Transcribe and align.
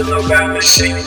Welcome 0.00 0.22
to 0.22 0.22
the 0.22 0.28
vanishing 0.28 0.99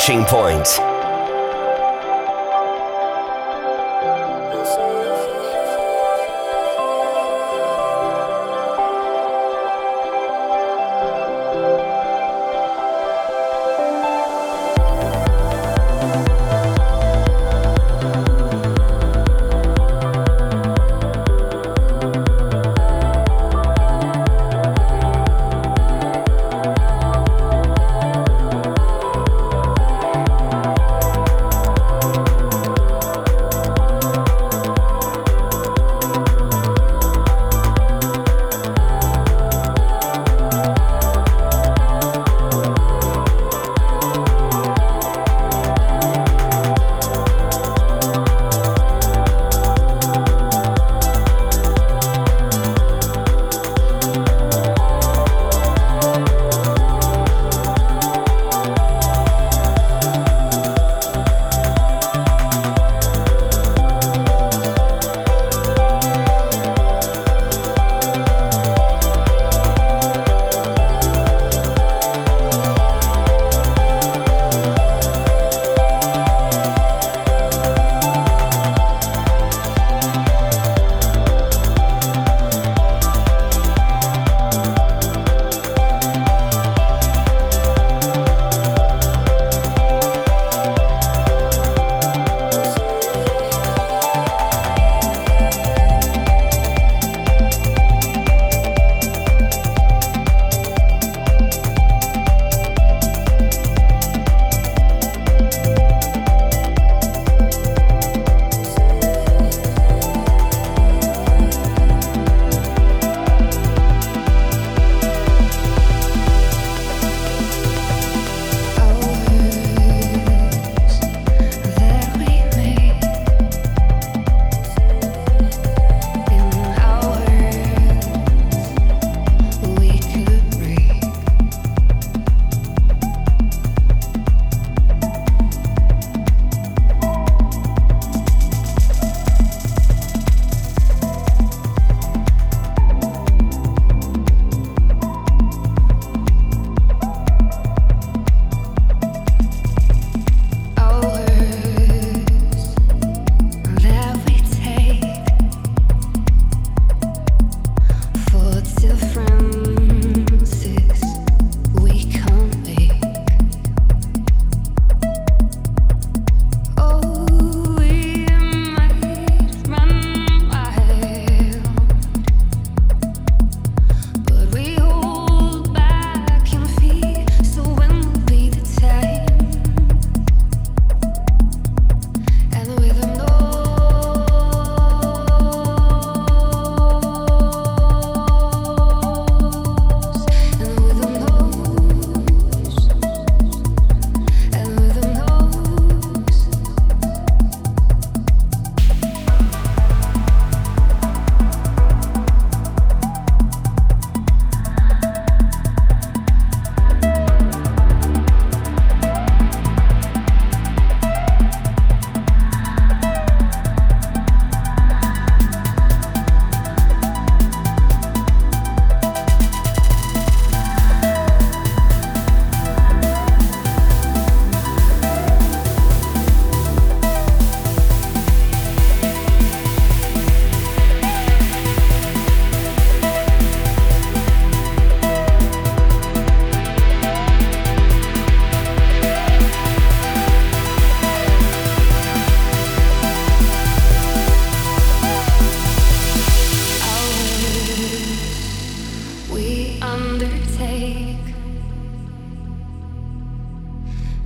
Vanishing 0.00 0.24
Point. 0.24 0.89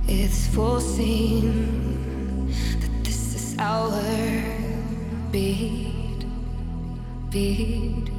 It's 0.07 0.45
foreseen 0.47 2.47
that 2.79 3.03
this 3.03 3.35
is 3.35 3.55
our 3.57 3.91
beat, 5.31 6.25
beat. 7.31 8.14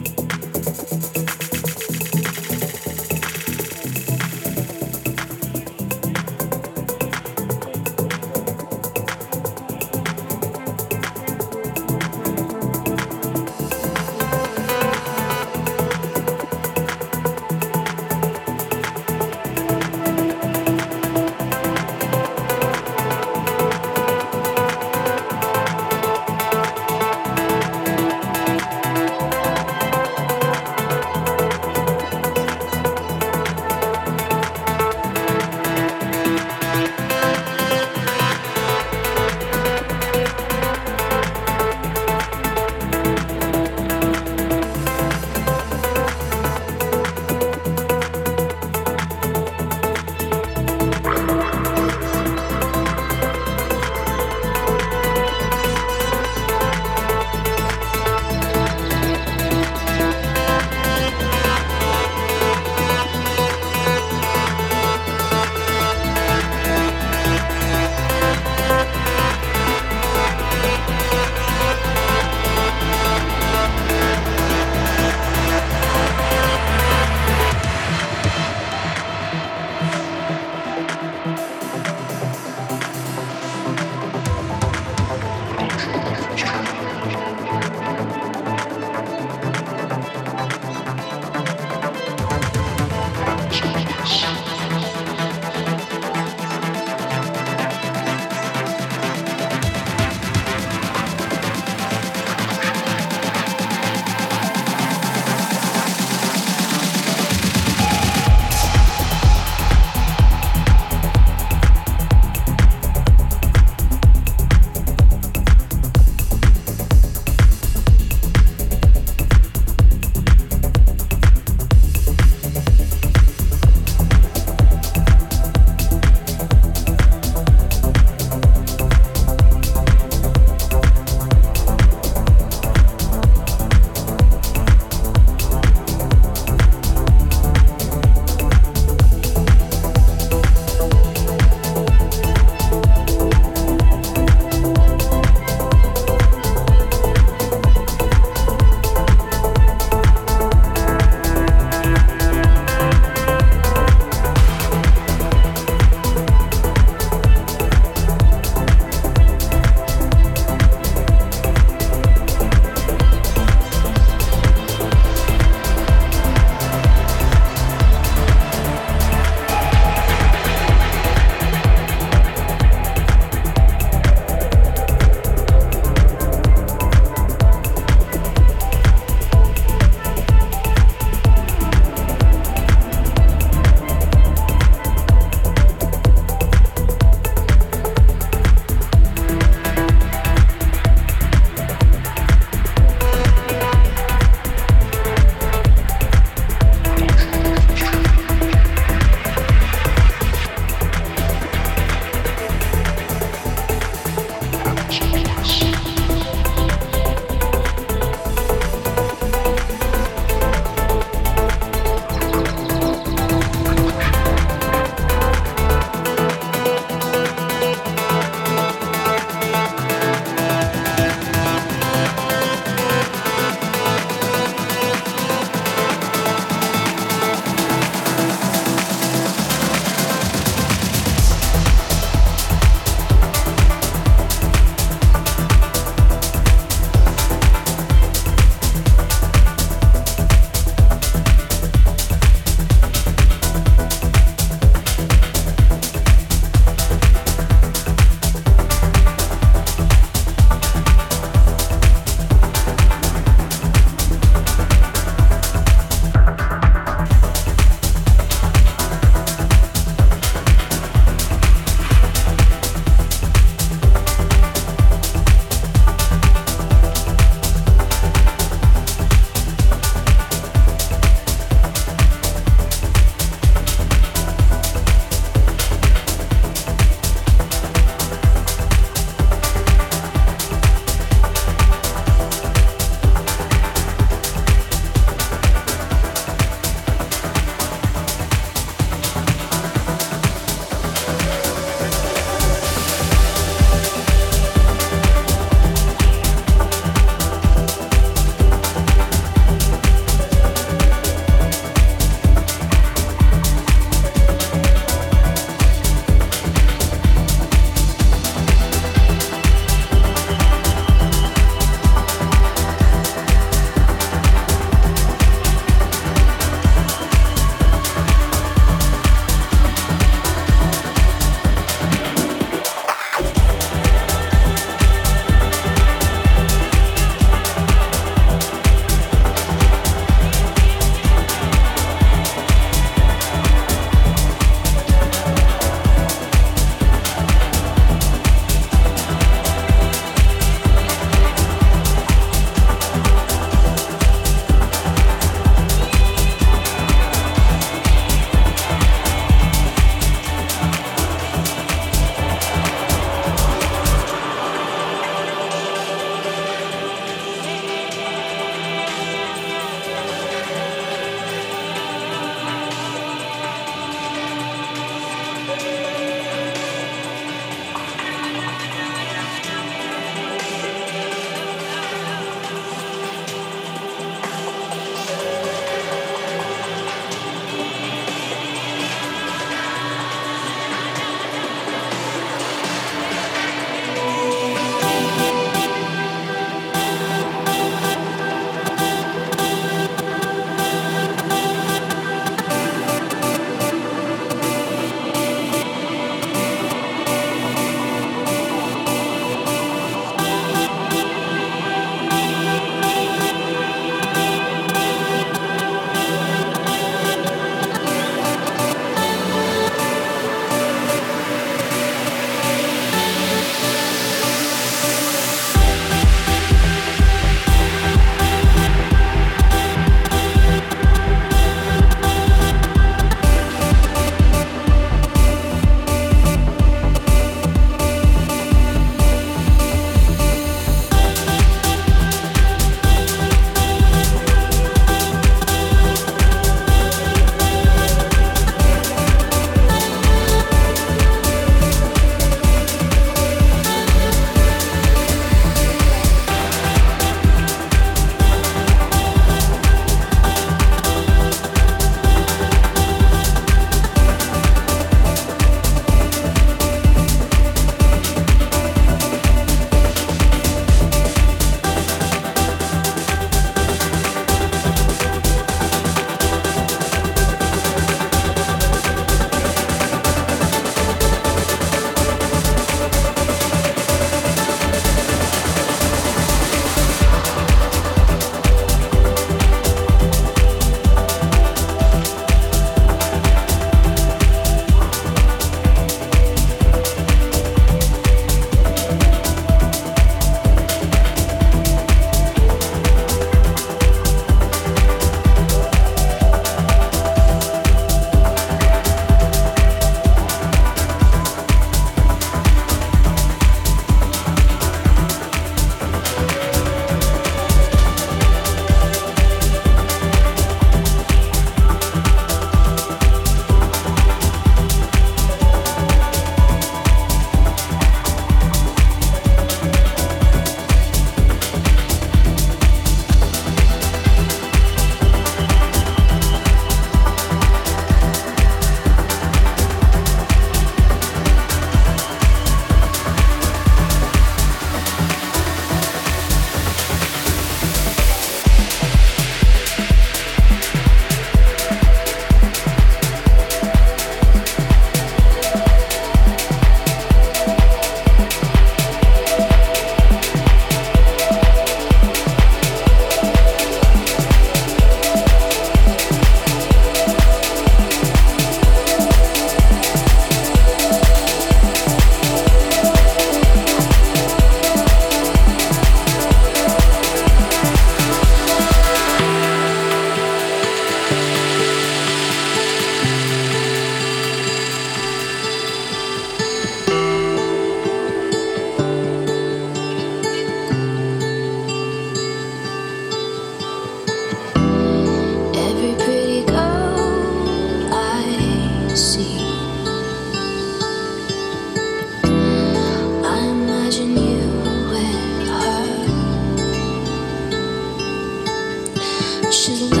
to 599.75 600.00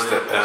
Wanted 0.00 0.28
this 0.30 0.39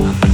Thank. 0.00 0.29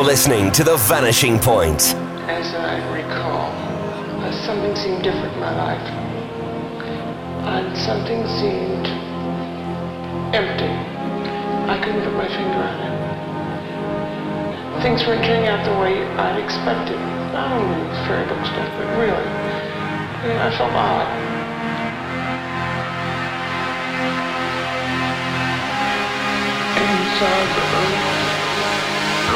You're 0.00 0.08
listening 0.08 0.50
to 0.52 0.64
The 0.64 0.78
Vanishing 0.88 1.38
Point. 1.38 1.92
As 2.24 2.54
I 2.54 2.80
recall, 2.88 3.52
uh, 4.24 4.32
something 4.46 4.74
seemed 4.74 5.04
different 5.04 5.34
in 5.34 5.40
my 5.40 5.52
life. 5.52 5.86
And 7.44 7.76
something 7.76 8.24
seemed 8.40 8.88
empty. 10.32 10.72
I 11.68 11.76
couldn't 11.84 12.00
put 12.00 12.14
my 12.14 12.28
finger 12.32 12.64
on 12.64 12.80
it. 12.80 12.96
Things 14.82 15.04
weren't 15.04 15.22
turning 15.22 15.48
out 15.52 15.68
the 15.68 15.76
way 15.78 16.02
I'd 16.16 16.40
expected. 16.42 16.96
Not 17.36 17.52
only 17.52 17.84
fairy 18.08 18.24
book 18.24 18.40
stuff, 18.46 18.72
but 18.80 18.88
really. 18.96 19.12
I, 19.12 20.24
mean, 20.24 20.40
I 20.40 20.48
felt 20.56 20.72
odd. 20.72 21.08
Inside 26.88 27.48
the 27.54 28.19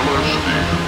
Namaste. 0.04 0.83